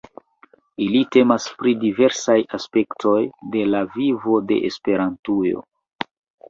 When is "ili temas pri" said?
0.85-1.73